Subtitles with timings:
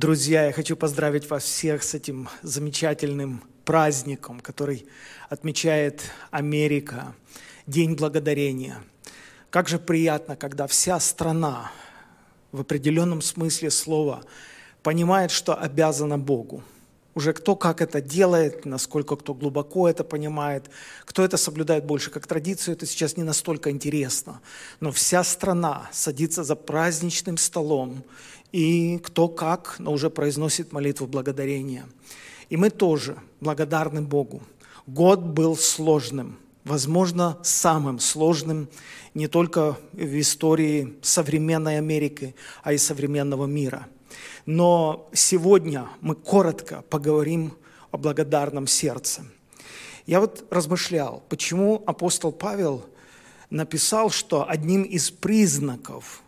[0.00, 4.86] Друзья, я хочу поздравить вас всех с этим замечательным праздником, который
[5.28, 7.16] отмечает Америка,
[7.66, 8.80] День Благодарения.
[9.50, 11.72] Как же приятно, когда вся страна
[12.52, 14.22] в определенном смысле слова
[14.84, 16.62] понимает, что обязана Богу.
[17.16, 20.70] Уже кто как это делает, насколько кто глубоко это понимает,
[21.04, 24.40] кто это соблюдает больше как традицию, это сейчас не настолько интересно.
[24.78, 28.04] Но вся страна садится за праздничным столом,
[28.52, 31.86] и кто как, но уже произносит молитву благодарения.
[32.48, 34.42] И мы тоже благодарны Богу.
[34.86, 38.68] Год был сложным, возможно, самым сложным
[39.14, 43.86] не только в истории современной Америки, а и современного мира.
[44.46, 47.52] Но сегодня мы коротко поговорим
[47.90, 49.24] о благодарном сердце.
[50.06, 52.86] Я вот размышлял, почему апостол Павел
[53.50, 56.22] написал, что одним из признаков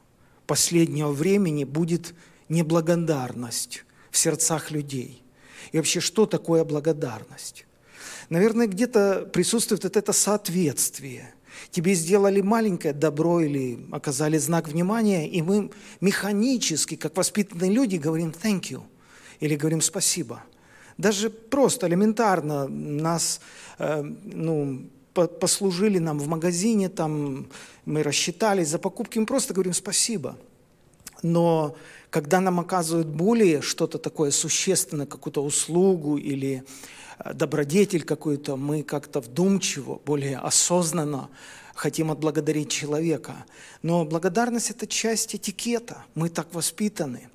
[0.51, 2.13] последнего времени будет
[2.49, 5.23] неблагодарность в сердцах людей.
[5.71, 7.67] И вообще, что такое благодарность?
[8.31, 11.35] Наверное, где-то присутствует вот это соответствие.
[11.71, 15.71] Тебе сделали маленькое добро или оказали знак внимания, и мы
[16.01, 18.83] механически, как воспитанные люди, говорим «thank you»
[19.39, 20.43] или говорим «спасибо».
[20.99, 23.41] Даже просто элементарно нас,
[23.79, 27.47] э, ну, послужили нам в магазине, там
[27.85, 30.37] мы рассчитались за покупки, мы просто говорим спасибо.
[31.23, 31.77] Но
[32.11, 36.65] когда нам оказывают более что-то такое существенное, какую-то услугу или
[37.19, 41.29] э, добродетель какую-то, мы как-то вдумчиво, более осознанно
[41.75, 43.45] хотим отблагодарить человека.
[43.83, 47.29] Но благодарность– это часть этикета, мы так воспитаны.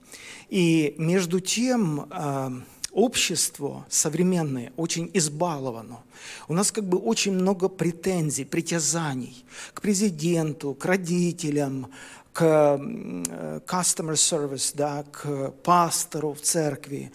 [0.49, 2.49] И между тем э,
[2.95, 5.99] общество современное очень избаловано.
[6.47, 11.91] У нас как бы очень много претензий, притязаний к президенту, к родителям,
[12.31, 17.11] к э, customer service, да, к пастору в церкви.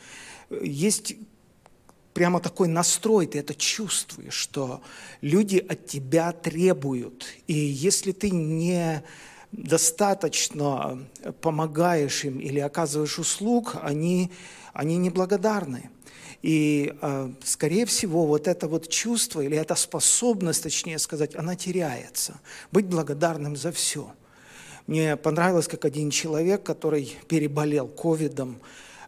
[0.62, 1.16] Есть
[2.12, 4.82] прямо такой настрой, ты это чувствуешь, что
[5.22, 7.26] люди от тебя требуют.
[7.46, 9.02] И если ты не
[9.52, 10.98] достаточно
[11.40, 14.30] помогаешь им или оказываешь услуг, они
[14.72, 15.90] они неблагодарны.
[16.42, 22.40] И, э, скорее всего, вот это вот чувство или эта способность, точнее сказать, она теряется.
[22.72, 24.12] Быть благодарным за все.
[24.86, 28.60] Мне понравилось, как один человек, который переболел ковидом,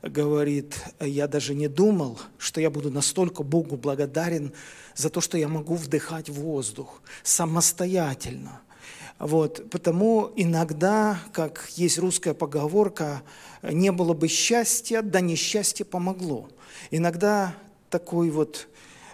[0.02, 4.52] говорит, я даже не думал, что я буду настолько Богу благодарен
[4.94, 8.60] за то, что я могу вдыхать воздух самостоятельно.
[9.22, 13.22] Вот, потому иногда, как есть русская поговорка,
[13.62, 16.48] не было бы счастья, да несчастье помогло.
[16.90, 17.54] Иногда
[17.88, 18.66] такой вот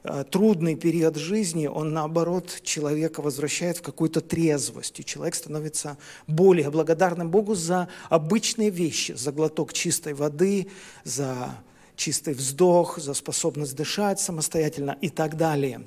[0.04, 6.70] э, трудный период жизни, он наоборот человека возвращает в какую-то трезвость, и человек становится более
[6.70, 10.68] благодарным Богу за обычные вещи, за глоток чистой воды,
[11.04, 11.54] за
[11.97, 15.82] чистый вздох, за способность дышать самостоятельно и так далее.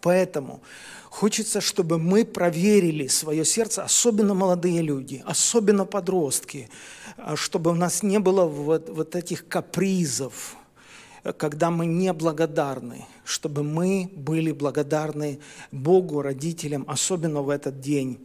[0.00, 0.62] Поэтому
[1.14, 6.68] Хочется, чтобы мы проверили свое сердце, особенно молодые люди, особенно подростки,
[7.16, 10.56] а, чтобы у нас не было вот, вот этих капризов,
[11.36, 15.38] когда мы не благодарны, чтобы мы были благодарны
[15.70, 18.18] Богу, родителям, особенно в этот день.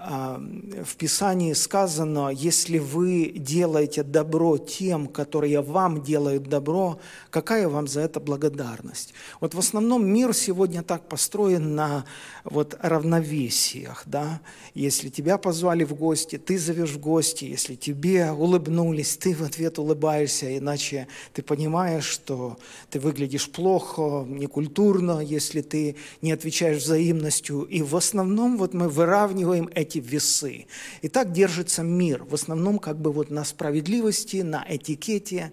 [0.00, 8.00] В Писании сказано, если вы делаете добро тем, которые вам делают добро, какая вам за
[8.00, 9.12] это благодарность?
[9.40, 12.06] Вот в основном мир сегодня так построен на
[12.44, 14.40] вот равновесиях, да?
[14.74, 19.78] Если тебя позвали в гости, ты зовешь в гости, если тебе улыбнулись, ты в ответ
[19.78, 22.56] улыбаешься, иначе ты понимаешь, что
[22.88, 27.62] ты выглядишь плохо, некультурно, если ты не отвечаешь взаимностью.
[27.64, 30.66] И в основном вот мы выравниваем эти эти весы.
[31.02, 35.52] И так держится мир, в основном как бы вот на справедливости, на этикете.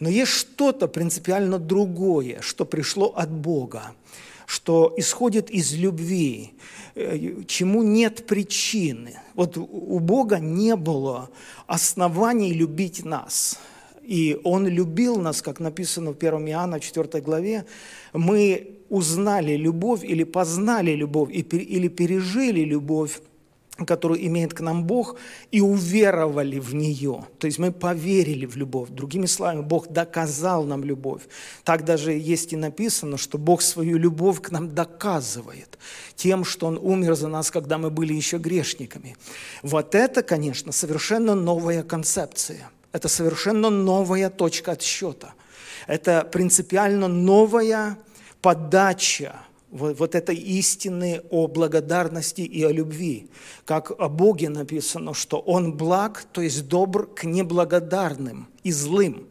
[0.00, 3.92] Но есть что-то принципиально другое, что пришло от Бога,
[4.46, 6.52] что исходит из любви,
[6.94, 9.18] э, чему нет причины.
[9.34, 11.30] Вот у Бога не было
[11.66, 13.58] оснований любить нас.
[14.02, 17.64] И Он любил нас, как написано в 1 Иоанна 4 главе,
[18.12, 23.20] мы узнали любовь или познали любовь, или пережили любовь
[23.84, 25.16] которую имеет к нам Бог,
[25.50, 27.26] и уверовали в нее.
[27.38, 28.88] То есть мы поверили в любовь.
[28.90, 31.22] Другими словами, Бог доказал нам любовь.
[31.64, 35.78] Так даже есть и написано, что Бог свою любовь к нам доказывает
[36.14, 39.16] тем, что Он умер за нас, когда мы были еще грешниками.
[39.62, 42.70] Вот это, конечно, совершенно новая концепция.
[42.92, 45.34] Это совершенно новая точка отсчета.
[45.86, 47.98] Это принципиально новая
[48.40, 49.36] подача
[49.70, 53.28] вот, вот этой истины о благодарности и о любви.
[53.64, 59.28] Как о Боге написано, что Он благ, то есть добр к неблагодарным и злым.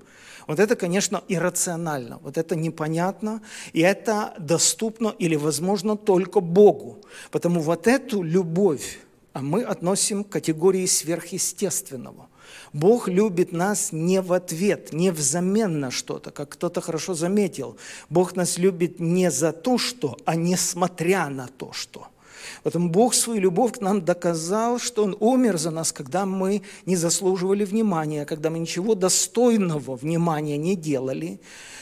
[0.48, 3.42] Вот это, конечно, иррационально, вот это непонятно,
[3.74, 7.00] и это доступно или возможно только Богу.
[7.32, 9.00] Потому вот эту любовь
[9.36, 12.30] а мы относим к категории сверхъестественного.
[12.74, 17.78] Бог любит нас не в ответ, не взамен на что-то, как кто-то хорошо заметил.
[18.10, 22.08] Бог нас любит не за то, что, а несмотря на то, что–
[22.64, 26.96] Поэтому Бог свою любовь к нам доказал, что Он умер за нас, когда мы не
[26.96, 31.40] заслуживали внимания, когда мы ничего достойного внимания не делали,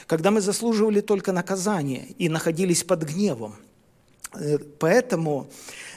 [0.07, 3.55] когда мы заслуживали только наказания и находились под гневом.
[4.35, 5.47] Э, поэтому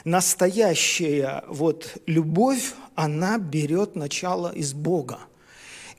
[0.03, 5.19] настоящая вот любовь, она берет начало из Бога–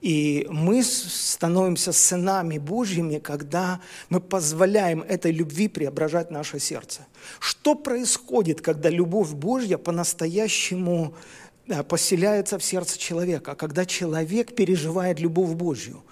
[0.01, 7.07] и мы становимся сынами Божьими, когда мы позволяем этой любви преображать наше сердце.
[7.41, 11.15] Что происходит, когда любовь Божья по-настоящему
[11.67, 16.05] э, поселяется в сердце человека, когда человек переживает любовь Божью?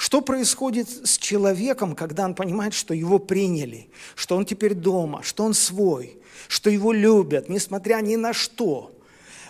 [0.00, 5.44] Что происходит с человеком, когда он понимает, что его приняли, что он теперь дома, что
[5.44, 6.18] он свой,
[6.48, 8.98] что его любят, несмотря ни на что?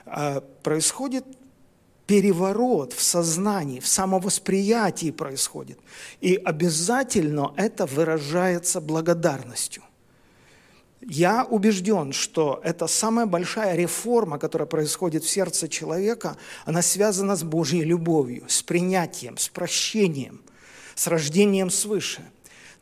[0.06, 1.24] Э, происходит
[2.08, 5.78] переворот в сознании, в самовосприятии происходит.
[6.20, 9.84] И обязательно это выражается благодарностью.
[11.00, 16.36] Я убежден, что это самая большая реформа, которая происходит в сердце человека,
[16.66, 20.42] она связана с Божьей любовью, с принятием, с прощением,
[20.94, 22.22] с рождением свыше.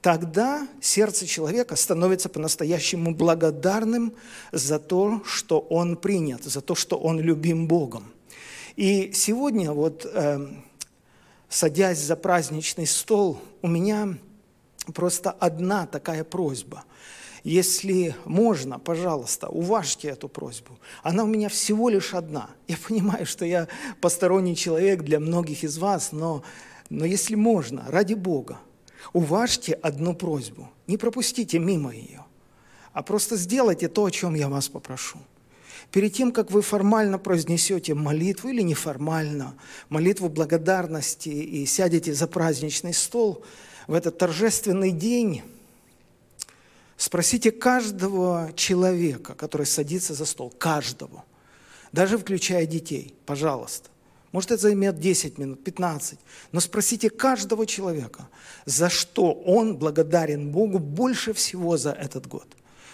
[0.02, 4.14] Тогда сердце человека становится по-настоящему благодарным
[4.52, 8.04] за то, что он принят, за то, что он любим Богом.
[8.74, 10.48] И сегодня вот, э,
[11.48, 14.16] садясь за праздничный стол, у меня
[14.94, 16.84] просто одна такая просьба.
[17.48, 20.78] Если можно, пожалуйста, уважьте эту просьбу.
[21.02, 22.50] Она у меня всего лишь одна.
[22.66, 23.68] Я понимаю, что я
[24.02, 26.42] посторонний человек для многих из вас, но,
[26.90, 28.58] но если можно, ради Бога,
[29.14, 30.68] уважьте одну просьбу.
[30.86, 32.22] Не пропустите мимо ее,
[32.92, 35.18] а просто сделайте то, о чем я вас попрошу–
[35.90, 39.54] Перед тем, как вы формально произнесете молитву или неформально,
[39.88, 43.42] молитву благодарности и сядете за праздничный стол
[43.86, 45.42] в этот торжественный день,
[46.98, 51.24] спросите каждого человека, который садится за стол, каждого,
[51.92, 53.88] даже включая детей, пожалуйста.
[54.32, 56.18] Может, это займет 10 минут, 15.
[56.52, 58.28] Но спросите каждого человека,
[58.66, 62.46] за что он благодарен Богу больше всего за этот год.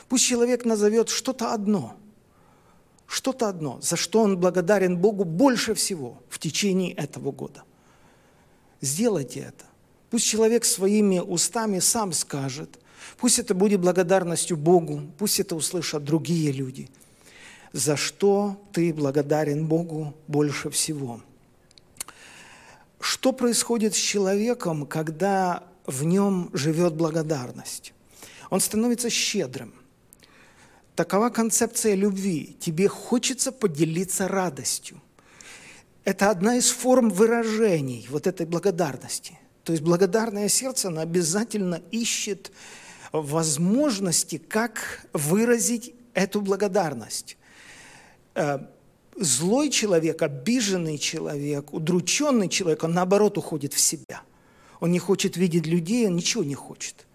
[0.09, 1.97] Пусть человек назовет что-то одно–
[3.07, 7.63] что-то одно, за что он благодарен Богу больше всего в течение этого года.
[8.81, 9.65] Сделайте это.
[10.11, 12.79] Пусть человек своими устами сам скажет.
[13.17, 16.89] Пусть это будет благодарностью Богу, пусть это услышат другие люди.
[17.73, 21.21] За что ты благодарен Богу больше всего?
[23.01, 27.93] Что происходит с человеком, когда в нем живет благодарность?
[28.51, 29.75] Он становится щедрым–
[30.95, 32.57] Такова концепция любви.
[32.61, 35.01] Тебе хочется поделиться радостью.
[36.05, 39.39] Это одна из форм выражений вот этой благодарности.
[39.65, 42.53] То есть благодарное сердце, оно обязательно ищет
[43.23, 47.37] возможности, как выразить эту благодарность.
[48.35, 48.59] Э,
[49.17, 54.23] злой человек, обиженный человек, удрученный человек, он наоборот уходит в себя.
[54.81, 57.07] Он не хочет видеть людей, он ничего не хочет.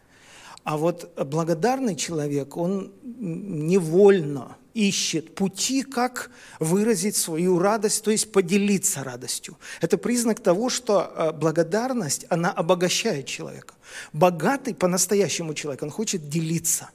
[0.63, 9.03] А вот благодарный человек, он невольно ищет пути, как выразить свою радость, то есть поделиться
[9.03, 9.57] радостью.
[9.81, 13.73] Это признак того, что э, благодарность, она обогащает человека.
[14.13, 16.89] Богатый по-настоящему человек, он хочет делиться.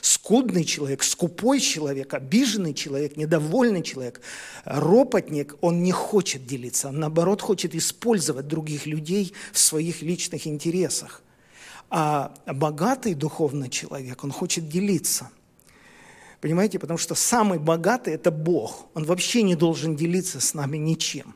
[0.00, 4.20] Скудный человек, скупой человек, обиженный человек, недовольный человек,
[4.64, 11.22] ропотник, он не хочет делиться, он наоборот хочет использовать других людей в своих личных интересах.
[11.90, 15.30] А богатый духовный человек, он хочет делиться.
[16.40, 18.86] Понимаете, потому что самый богатый– это Бог.
[18.94, 21.34] Он вообще не должен делиться с нами ничем.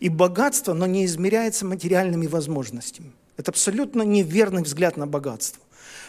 [0.00, 3.12] И богатство, оно не измеряется материальными возможностями.
[3.36, 5.62] Это абсолютно неверный взгляд на богатство.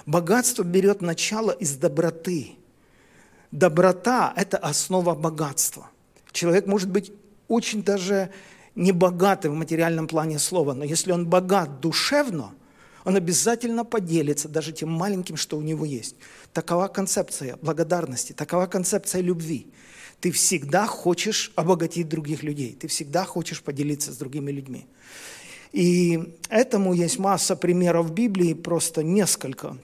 [0.05, 2.51] Богатство берет начало из доброты.
[3.51, 5.89] Доброта– это основа богатства.
[6.31, 7.11] Человек может быть
[7.47, 8.29] очень даже
[8.75, 12.53] не богатый в материальном плане слова, но если он богат душевно,
[13.05, 16.15] он обязательно поделится даже тем маленьким, что у него есть.
[16.53, 19.67] Такова концепция благодарности, такова концепция любви.
[20.19, 24.85] Ты всегда хочешь обогатить других людей, ты всегда хочешь поделиться с другими людьми.
[25.71, 29.77] И этому есть масса примеров в Библии, просто несколько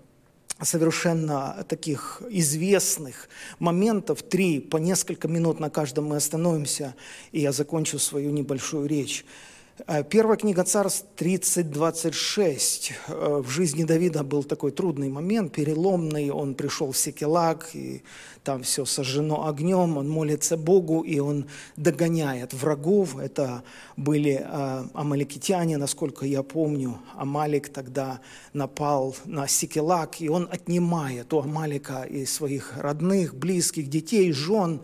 [0.62, 3.30] совершенно таких известных
[3.60, 6.96] моментов, три, по несколько минут на каждом мы остановимся,
[7.32, 9.26] и я закончу свою небольшую речь.
[9.88, 12.94] Э, первая книга Царств 30.26.
[13.08, 16.30] Э, в жизни Давида был такой трудный момент, переломный.
[16.30, 18.02] Он пришел в Секелак, и
[18.44, 19.98] там все сожжено огнем.
[19.98, 23.18] Он молится Богу, и он догоняет врагов.
[23.18, 23.64] Это
[23.98, 27.02] были э, амаликитяне, насколько я помню.
[27.16, 28.22] Амалик тогда
[28.54, 34.82] напал на Секелак, и он отнимает у Амалика и своих родных, близких, детей, жен,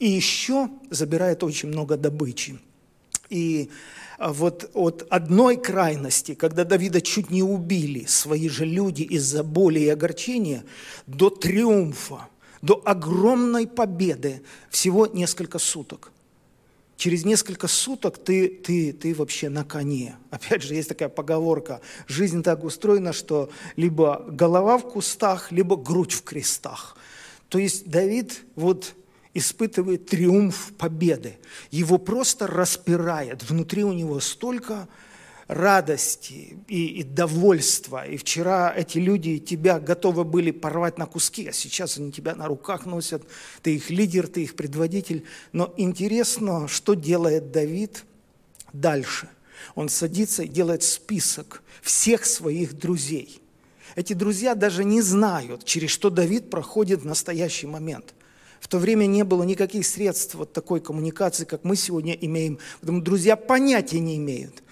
[0.00, 2.58] и еще забирает очень много добычи.
[3.32, 3.70] И
[4.18, 9.80] а вот от одной крайности, когда Давида чуть не убили свои же люди из-за боли
[9.80, 10.64] и огорчения,
[11.06, 12.28] до триумфа,
[12.60, 16.12] до огромной победы всего несколько суток.
[16.98, 20.16] Через несколько суток ты, ты, ты вообще на коне.
[20.30, 21.80] Опять же, есть такая поговорка.
[22.06, 26.98] Жизнь так устроена, что либо голова в кустах, либо грудь в крестах.
[27.48, 28.94] То есть Давид вот
[29.34, 31.38] испытывает триумф победы.
[31.70, 33.42] Его просто распирает.
[33.48, 34.88] Внутри у него столько
[35.48, 38.06] радости и, и довольства.
[38.06, 42.46] И вчера эти люди тебя готовы были порвать на куски, а сейчас они тебя на
[42.46, 43.22] руках носят.
[43.62, 45.24] Ты их лидер, ты их предводитель.
[45.52, 48.04] Но интересно, что делает Давид
[48.72, 49.28] дальше.
[49.74, 53.40] Он садится и делает список всех своих друзей.
[53.94, 58.14] Эти друзья даже не знают, через что Давид проходит в настоящий момент–
[58.72, 62.58] то время не было никаких средств вот такой коммуникации, как мы сегодня имеем.
[62.80, 64.62] Поэтому друзья понятия не имеют,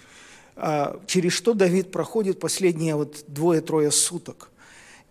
[0.57, 4.49] а, через что Давид проходит последние вот двое-трое суток.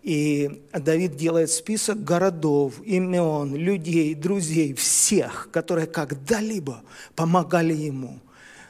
[0.02, 6.82] И Давид делает список городов, имен, людей, друзей, всех, которые когда-либо
[7.16, 8.20] помогали ему.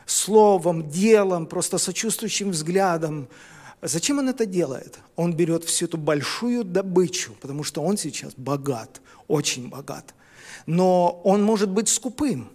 [0.05, 3.29] Словом, делом, просто сочувствующим взглядом.
[3.81, 4.99] Зачем он это делает?
[5.15, 10.13] Он берет всю эту большую добычу, потому что он сейчас богат очень богат.
[10.65, 12.49] Но он может быть скупым.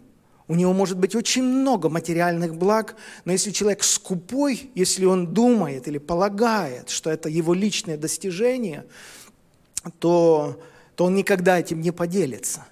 [0.46, 5.88] У него может быть очень много материальных благ, но если человек скупой, если он думает
[5.88, 8.84] или полагает, что это его личное достижение,
[9.98, 10.60] то,
[10.96, 12.66] то он никогда этим не поделится.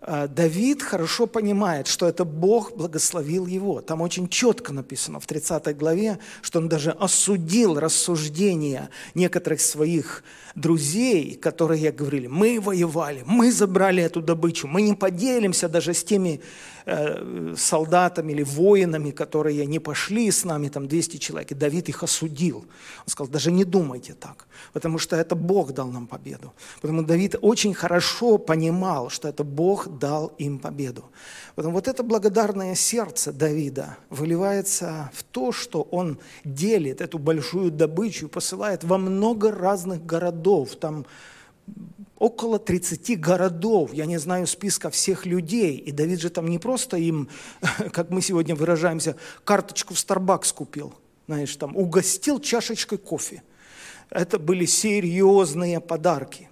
[0.00, 3.80] А, Давид хорошо понимает, что это Бог благословил его.
[3.80, 10.22] Там очень четко написано в 30 главе, что он даже осудил рассуждения некоторых своих
[10.54, 16.40] друзей, которые говорили, мы воевали, мы забрали эту добычу, мы не поделимся даже с теми
[16.88, 21.52] э, солдатами или воинами, которые не пошли с нами, там 200 человек.
[21.52, 22.56] И Давид их осудил.
[22.58, 26.52] Он сказал, даже не думайте так, потому что это Бог дал нам победу.
[26.80, 31.04] Потому Давид очень хорошо понимал, что это Бог дал им победу.
[31.54, 38.26] Поэтому вот это благодарное сердце Давида выливается в то, что он делит эту большую добычу
[38.26, 40.76] и посылает во много разных городов.
[40.76, 41.04] Там
[42.18, 45.76] около 30 городов, я не знаю списка всех людей.
[45.76, 47.28] И Давид же там не просто им,
[47.92, 50.94] как мы сегодня выражаемся, карточку в Starbucks купил,
[51.26, 53.42] знаешь, там угостил чашечкой кофе.
[54.10, 56.48] Это были серьезные подарки.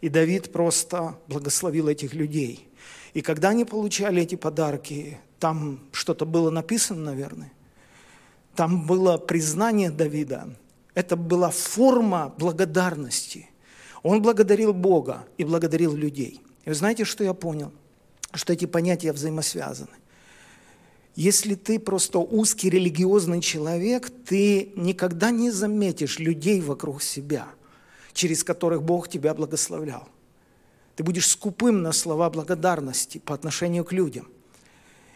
[0.00, 2.64] И Давид просто благословил этих людей–
[3.14, 7.52] и когда они получали эти подарки, там что-то было написано, наверное.
[8.54, 10.54] Там было признание Давида.
[10.94, 13.48] Это была форма благодарности.
[14.02, 16.40] Он благодарил Бога и благодарил людей.
[16.64, 17.72] И вы знаете, что я понял?
[18.32, 19.90] Что эти понятия взаимосвязаны.
[21.14, 27.48] Если ты просто узкий религиозный человек, ты никогда не заметишь людей вокруг себя,
[28.12, 30.08] через которых Бог тебя благословлял.
[30.94, 34.28] Ты будешь скупым на слова благодарности по отношению к людям.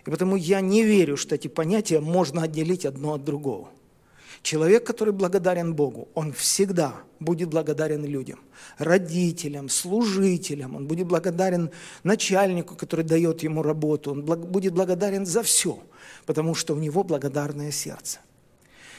[0.04, 3.68] И потому я не верю, что эти понятия можно отделить одно от другого.
[4.42, 8.40] Человек, который благодарен Богу, он всегда будет благодарен людям,
[8.78, 11.70] родителям, служителям, он будет благодарен
[12.02, 15.78] начальнику, который дает ему работу, он будет благодарен за все,
[16.26, 18.18] потому что у него благодарное сердце.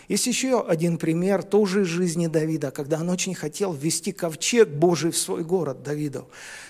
[0.09, 5.11] Есть еще один пример тоже из жизни Давида, когда он очень хотел ввести ковчег Божий
[5.11, 6.25] в свой город Давидов.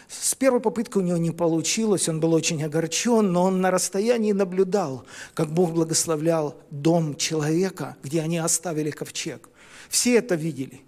[0.07, 4.33] С первой попытки у него не получилось, он был очень огорчен, но он на расстоянии
[4.33, 9.49] наблюдал, как Бог благословлял дом человека, где они оставили ковчег.
[9.89, 10.81] Все это видели.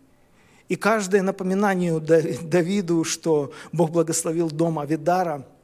[0.70, 5.48] И каждое напоминание Давиду, что Бог благословил дом Авидара–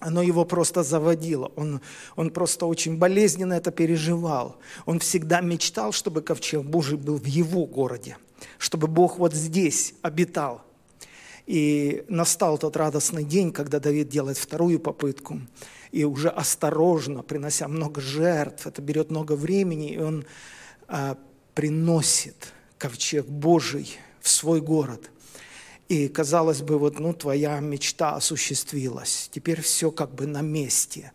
[0.00, 1.50] оно его просто заводило.
[1.56, 1.80] Он,
[2.16, 4.56] он просто очень болезненно это переживал.
[4.86, 8.16] Он всегда мечтал, чтобы ковчег Божий был в его городе,
[8.58, 10.62] чтобы Бог вот здесь обитал.
[11.46, 15.40] И настал тот радостный день, когда Давид делает вторую попытку,
[15.90, 20.26] и уже осторожно, принося много жертв, это берет много времени, и он
[20.86, 21.16] а,
[21.54, 25.10] приносит ковчег Божий в свой город–
[25.88, 29.28] И, казалось бы, вот, ну, твоя мечта осуществилась.
[29.32, 31.12] Теперь все как бы на месте.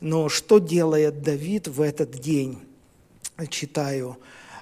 [0.00, 2.58] Но что делает Давид в этот день?
[3.50, 4.16] Читаю.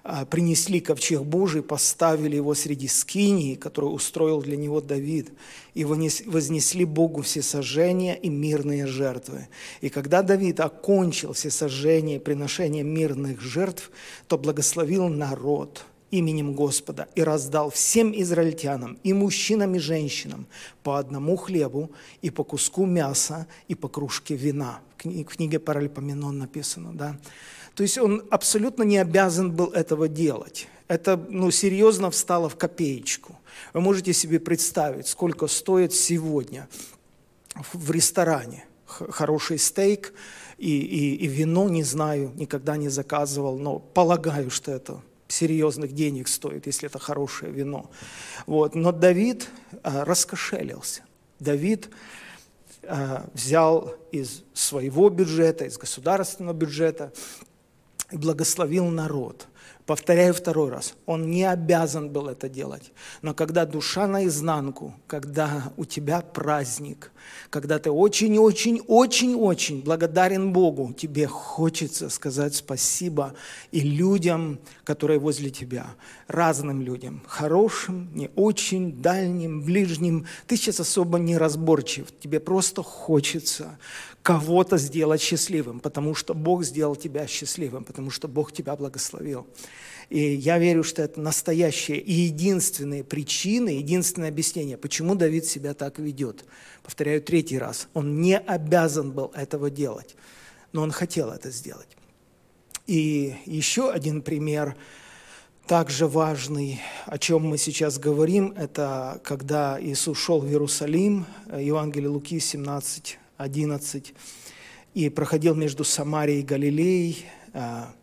[0.04, 5.30] «А, принесли ковчег Божий, поставили его среди скинии, которую устроил для него Давид,
[5.74, 9.46] и вознесли Богу все сожжения и мирные жертвы.
[9.80, 13.92] И когда Давид окончил все сожжения и приношения мирных жертв,
[14.26, 20.46] то благословил народ именем Господа и раздал всем израильтянам, и мужчинам, и женщинам,
[20.82, 21.90] по одному хлебу,
[22.20, 24.80] и по куску мяса, и по кружке вина.
[25.02, 27.18] В книге Паралипоменон написано, да.
[27.74, 30.68] То есть он абсолютно не обязан был этого делать.
[30.86, 33.38] Это ну, серьезно встало в копеечку.
[33.72, 36.68] Вы можете себе представить, сколько стоит сегодня
[37.72, 40.12] в ресторане хороший стейк
[40.58, 45.00] и, и, и вино, не знаю, никогда не заказывал, но полагаю, что это
[45.32, 47.90] серьезных денег стоит, если это хорошее вино.
[48.46, 48.74] Вот.
[48.74, 49.48] Но Давид
[49.82, 51.02] а, раскошелился.
[51.40, 51.90] Давид
[52.82, 57.12] а, взял из своего бюджета, из государственного бюджета
[58.10, 59.48] и благословил народ.
[59.86, 62.92] Повторяю второй раз, он не обязан был это делать.
[63.20, 67.10] Но когда душа наизнанку, когда у тебя праздник,
[67.50, 73.34] когда ты очень-очень-очень-очень благодарен Богу, тебе хочется сказать спасибо
[73.72, 75.86] и людям, которые возле тебя,
[76.28, 80.26] разным людям, хорошим, не очень, дальним, ближним.
[80.46, 83.78] Ты сейчас особо не разборчив, тебе просто хочется
[84.22, 89.46] кого-то сделать счастливым, потому что Бог сделал тебя счастливым, потому что Бог тебя благословил.
[90.10, 95.98] И я верю, что это настоящие и единственные причины, единственное объяснение, почему Давид себя так
[95.98, 96.44] ведет.
[96.82, 100.14] Повторяю третий раз, он не обязан был этого делать,
[100.72, 101.88] но он хотел это сделать.
[102.86, 104.76] И еще один пример,
[105.66, 111.24] также важный, о чем мы сейчас говорим, это когда Иисус шел в Иерусалим,
[111.56, 114.14] Евангелие Луки 17, 11,
[114.94, 117.94] и проходил между Самарией и Галилеей, а,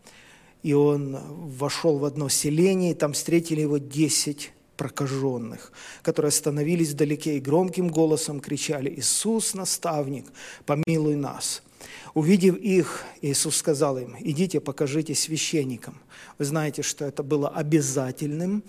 [0.62, 1.18] и он
[1.56, 7.88] вошел в одно селение, и там встретили его десять прокаженных, которые остановились вдалеке и громким
[7.88, 10.26] голосом кричали «Иисус, наставник,
[10.64, 11.62] помилуй нас!»
[12.14, 15.98] Увидев их, Иисус сказал им, идите, покажите священникам.
[16.38, 18.62] Вы знаете, что это было обязательным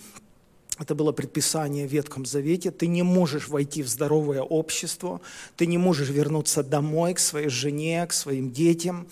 [0.82, 2.72] это было предписание в Ветхом Завете.
[2.72, 5.22] Ты не можешь войти в здоровое общество,
[5.56, 9.08] ты не можешь вернуться домой к своей жене, к своим детям,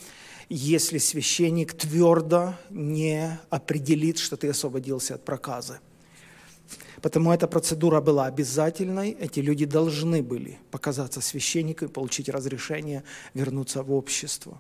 [0.50, 5.80] если священник твердо не определит, что ты освободился от проказы.
[7.04, 13.04] Потому эта процедура была обязательной, эти люди должны были показаться священнику и получить разрешение
[13.36, 14.60] вернуться в общество.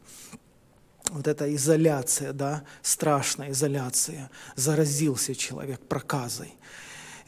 [1.10, 6.54] Вот эта изоляция, да, страшная изоляция, заразился человек проказой.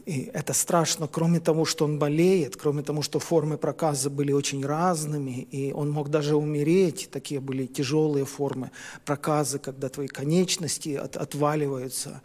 [0.05, 4.65] И это страшно, кроме того, что он болеет, кроме того, что формы проказа были очень
[4.65, 8.71] разными, и он мог даже умереть, такие были тяжелые формы
[9.05, 12.21] проказа, когда твои конечности от, отваливаются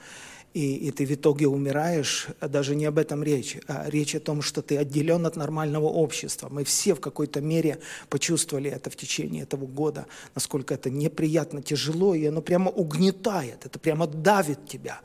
[0.57, 4.41] и, и ты в итоге умираешь, даже не об этом речь, а речь о том,
[4.41, 6.49] что ты отделен от нормального общества.
[6.51, 12.15] Мы все в какой-то мере почувствовали это в течение этого года, насколько это неприятно, тяжело,
[12.15, 15.01] и оно прямо угнетает, это прямо давит тебя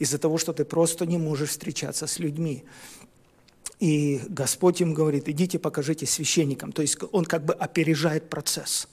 [0.00, 2.64] из-за того, что ты просто не можешь встречаться с людьми.
[3.78, 6.72] И Господь им говорит, идите покажите священникам.
[6.72, 8.88] То есть Он как бы опережает процесс.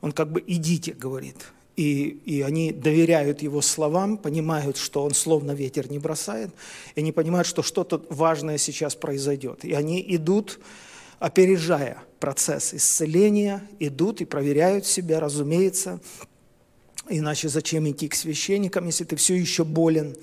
[0.00, 1.36] Он как бы идите, говорит,
[1.76, 6.50] и, и они доверяют его словам, понимают, что он словно ветер не бросает,
[6.94, 9.64] и они понимают, что что-то важное сейчас произойдет.
[9.64, 10.60] И они идут,
[11.18, 16.00] опережая процесс исцеления, идут и проверяют себя, разумеется.
[17.08, 20.16] Иначе зачем идти к священникам, если ты все еще болен?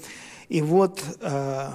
[0.47, 1.69] И вот, э,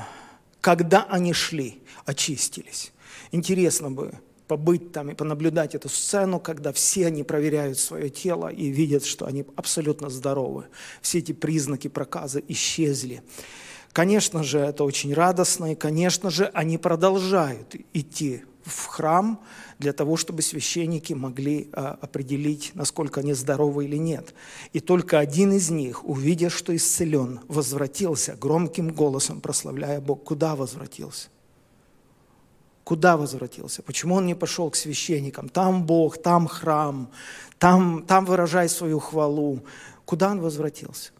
[0.61, 2.93] когда они шли, очистились.
[3.31, 8.68] Интересно бы, побыть там и понаблюдать эту сцену, когда все они проверяют свое тело и
[8.68, 10.66] видят, что они абсолютно здоровы.
[11.02, 13.22] Все эти признаки проказа исчезли.
[13.92, 19.40] Конечно же, это очень радостно, и, конечно же, они продолжают идти в храм
[19.78, 24.35] для того, чтобы священники могли а, определить, насколько они здоровы или нет.
[24.72, 30.24] И только один из них, увидя, что исцелен, возвратился громким голосом, прославляя Бог.
[30.24, 31.28] Куда возвратился?
[32.87, 33.83] Куда возвратился?
[33.83, 35.49] Почему он не пошел к священникам?
[35.49, 37.11] Там Бог, там храм,
[37.59, 39.64] там, там выражай свою хвалу.
[40.05, 41.11] Куда он возвратился?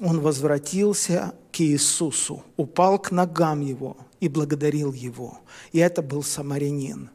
[0.00, 5.38] Он возвратился к Иисусу, упал к ногам Его и благодарил Его.
[5.70, 7.08] И это был самарянин.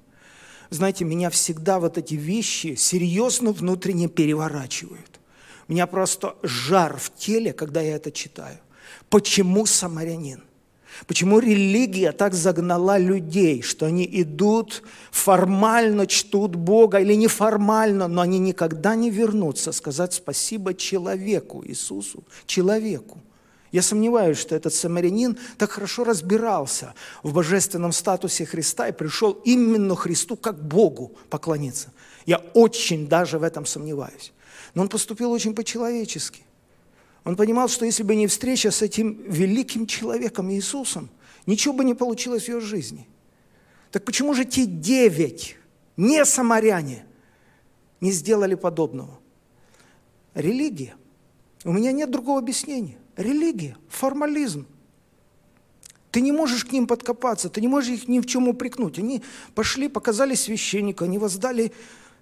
[0.69, 5.19] Знаете, меня всегда вот эти вещи серьезно внутренне переворачивают.
[5.67, 8.59] У меня просто жар в теле, когда я это читаю.
[9.09, 10.43] Почему самарянин?
[11.07, 18.39] Почему религия так загнала людей, что они идут, формально чтут Бога или неформально, но они
[18.39, 23.21] никогда не вернутся сказать спасибо человеку, Иисусу, человеку.
[23.71, 29.95] Я сомневаюсь, что этот самарянин так хорошо разбирался в божественном статусе Христа и пришел именно
[29.95, 31.91] Христу как Богу поклониться.
[32.25, 34.33] Я очень даже в этом сомневаюсь.
[34.73, 36.41] Но он поступил очень по-человечески.
[37.29, 41.11] Он понимал, что если бы не встреча с этим великим человеком Иисусом,
[41.45, 43.07] ничего бы не получилось в его жизни.
[43.91, 45.55] Так почему же те девять,
[45.95, 47.05] не самаряне,
[48.01, 49.19] не сделали подобного?
[50.33, 50.95] Религия.
[51.63, 52.97] У меня нет другого объяснения.
[53.15, 54.65] Религия, формализм.
[56.09, 58.97] Ты не можешь к ним подкопаться, ты не можешь их ни в чем упрекнуть.
[58.97, 59.21] Они
[59.53, 61.73] пошли, показали священника, они воздали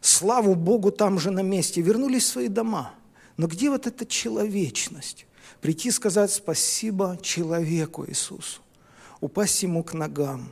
[0.02, 2.93] славу Богу там же на месте, вернулись в свои дома–
[3.38, 5.26] но где вот эта человечность?
[5.62, 8.62] Прийти сказать спасибо человеку Иисусу,
[9.21, 10.52] упасть ему к ногам.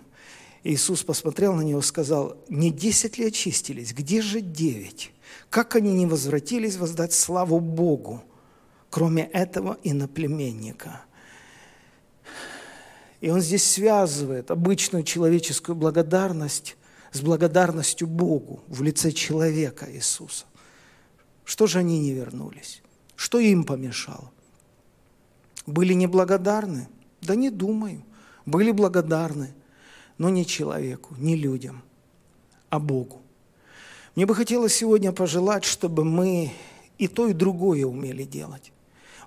[0.64, 5.12] Иисус посмотрел на него и сказал, не десять ли очистились, где же девять?
[5.50, 8.24] Как они не возвратились воздать славу Богу,
[8.90, 11.02] кроме этого иноплеменника?
[13.22, 16.78] И он здесь связывает обычную человеческую благодарность
[17.12, 20.46] с благодарностью Богу в лице человека Иисуса.
[21.46, 22.82] Что же они не вернулись?
[23.16, 24.32] Что им помешало?
[25.66, 26.90] Были неблагодарны?
[27.22, 28.04] Да не думаю.
[28.46, 29.54] Были благодарны,
[30.18, 31.82] но не человеку, не людям,
[32.70, 33.22] а Богу.
[34.16, 36.52] Мне бы хотелось сегодня пожелать, чтобы мы
[36.98, 38.72] и то, и другое умели делать.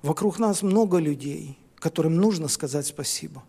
[0.02, 3.42] Вокруг нас много людей, которым нужно сказать спасибо.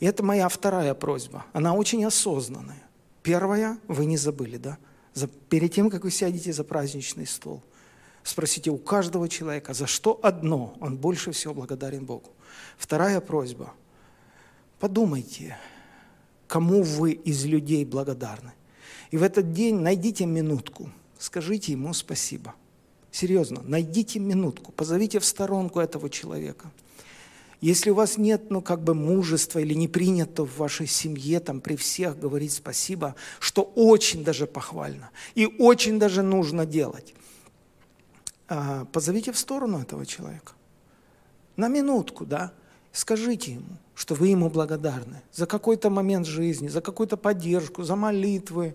[0.00, 1.44] И это моя вторая просьба.
[1.52, 2.82] Она очень осознанная.
[3.22, 4.78] Первая, вы не забыли, да?
[5.12, 7.62] За, перед тем, как вы сядете за праздничный стол–
[8.22, 12.30] Спросите у каждого человека, за что одно он больше всего благодарен Богу.
[12.78, 13.72] Вторая просьба.
[14.78, 15.56] Подумайте,
[16.46, 18.52] кому вы из людей благодарны.
[19.10, 22.54] И в этот день найдите минутку, скажите ему спасибо.
[23.10, 26.70] Серьезно, найдите минутку, позовите в сторонку этого человека.
[27.60, 31.60] Если у вас нет, ну, как бы мужества или не принято в вашей семье там
[31.60, 37.14] при всех говорить спасибо, что очень даже похвально и очень даже нужно делать,
[38.92, 40.52] позовите в сторону этого человека.
[41.56, 42.52] На минутку, да.
[42.92, 48.74] Скажите ему, что вы ему благодарны за какой-то момент жизни, за какую-то поддержку, за молитвы,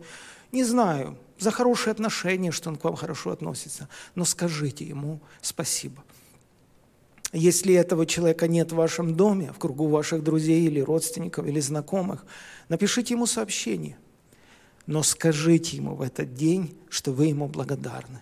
[0.52, 3.90] не знаю, за хорошие отношения, что он к вам хорошо относится.
[4.16, 6.04] Но скажите ему спасибо.
[7.34, 12.26] Если этого человека нет в вашем доме, в кругу ваших друзей или родственников или знакомых,
[12.70, 13.98] напишите ему сообщение.
[14.86, 18.22] Но скажите ему в этот день, что вы ему благодарны.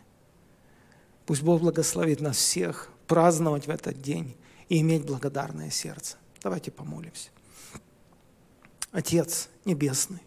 [1.26, 4.36] Пусть Бог благословит нас всех праздновать в этот день
[4.70, 6.18] и иметь благодарное сердце.
[6.42, 7.30] Давайте помолимся.
[8.92, 10.22] Отец Небесный,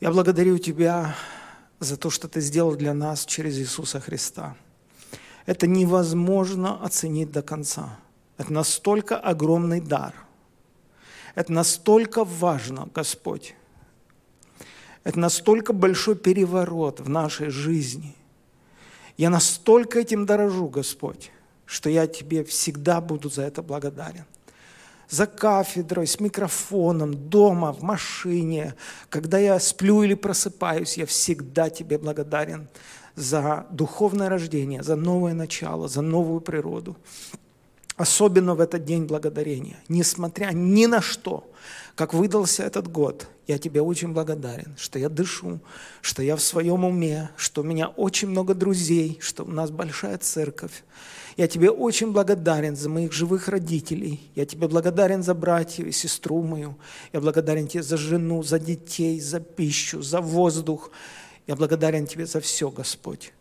[0.00, 1.14] я благодарю Тебя
[1.80, 4.56] за то, что Ты сделал для нас через Иисуса Христа.
[5.46, 7.98] Это невозможно оценить до конца.
[8.36, 10.14] Это настолько огромный дар.
[11.34, 13.54] Это настолько важно, Господь.
[15.04, 18.14] Это настолько большой переворот в нашей жизни.
[19.18, 21.32] Я настолько этим дорожу, Господь,
[21.66, 24.24] что я Тебе всегда буду за это благодарен.
[25.10, 28.74] За кафедрой, с микрофоном, дома, в машине,
[29.08, 32.68] когда я сплю или просыпаюсь, я всегда Тебе благодарен
[33.16, 36.96] за духовное рождение, за новое начало, за новую природу.
[37.98, 39.76] Особенно в этот день благодарения.
[39.88, 41.50] Несмотря ни на что,
[41.96, 45.58] как выдался этот год, я тебе очень благодарен, что я дышу,
[46.00, 50.16] что я в своем уме, что у меня очень много друзей, что у нас большая
[50.18, 50.84] церковь.
[51.36, 54.30] Я тебе очень благодарен за моих живых родителей.
[54.36, 56.76] Я тебе благодарен за братьев и сестру мою.
[57.12, 60.92] Я благодарен тебе за жену, за детей, за пищу, за воздух.
[61.48, 63.32] Я благодарен тебе за все, Господь.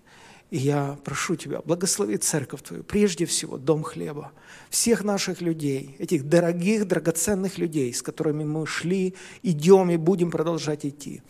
[0.49, 4.31] И я прошу Тебя, благослови церковь Твою, прежде всего Дом Хлеба,
[4.69, 10.85] всех наших людей, этих дорогих, драгоценных людей, с которыми мы шли, идем и будем продолжать
[10.85, 11.21] идти.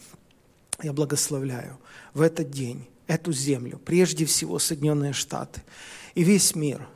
[0.84, 1.80] Я благословляю
[2.14, 5.64] в этот день эту землю, прежде всего Соединенные Штаты
[6.14, 6.88] и весь мир.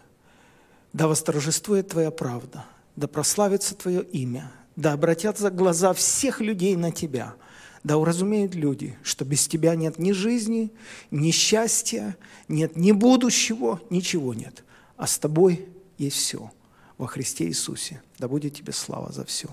[0.93, 7.33] Да восторжествует Твоя правда, да прославится Твое имя, да обратятся глаза всех людей на Тебя–
[7.83, 10.71] да уразумеют люди, что без тебя нет ни жизни,
[11.09, 12.15] ни счастья,
[12.47, 14.63] нет ни будущего, ничего нет.
[14.97, 15.67] А с тобой
[15.97, 16.51] есть все
[16.97, 18.01] во Христе Иисусе.
[18.19, 19.47] Да будет тебе слава за все.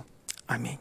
[0.46, 0.78] Аминь.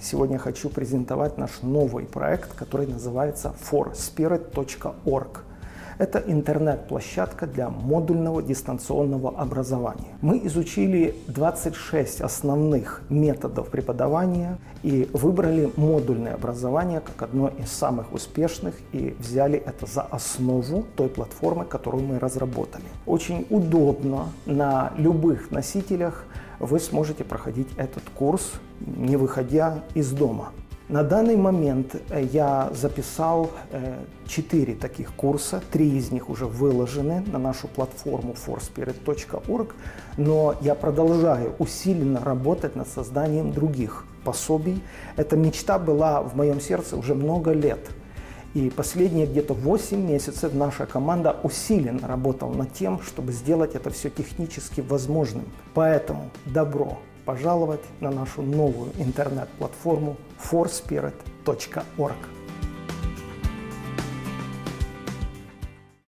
[0.00, 5.44] Сегодня хочу презентовать наш новый проект, который называется forspirit.org.
[6.00, 10.16] Это интернет-площадка для модульного дистанционного образования.
[10.22, 18.76] Мы изучили 26 основных методов преподавания и выбрали модульное образование как одно из самых успешных
[18.92, 22.86] и взяли это за основу той платформы, которую мы разработали.
[23.04, 26.24] Очень удобно на любых носителях
[26.60, 30.52] вы сможете проходить этот курс, не выходя из дома.
[30.90, 33.94] На данный момент э, я записал э,
[34.26, 39.76] четыре таких курса, три из них уже выложены на нашу платформу forspirit.org,
[40.16, 44.82] но я продолжаю усиленно работать над созданием других пособий.
[45.14, 47.88] Эта мечта была в моем сердце уже много лет.
[48.54, 54.10] И последние где-то 8 месяцев наша команда усиленно работала над тем, чтобы сделать это все
[54.10, 55.44] технически возможным.
[55.72, 62.39] Поэтому добро пожаловать на нашу новую интернет-платформу forspirit.org.